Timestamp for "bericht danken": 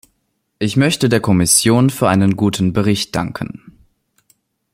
2.73-3.77